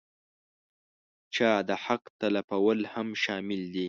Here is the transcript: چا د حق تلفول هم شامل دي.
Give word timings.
چا 1.35 1.51
د 1.69 1.71
حق 1.83 2.03
تلفول 2.21 2.79
هم 2.93 3.07
شامل 3.23 3.61
دي. 3.73 3.79